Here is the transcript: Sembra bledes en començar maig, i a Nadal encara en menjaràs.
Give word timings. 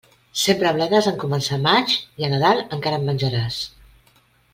Sembra 0.43 0.69
bledes 0.77 1.09
en 1.11 1.19
començar 1.23 1.59
maig, 1.65 1.93
i 2.21 2.27
a 2.29 2.31
Nadal 2.35 2.63
encara 2.79 2.99
en 3.03 3.07
menjaràs. 3.11 3.61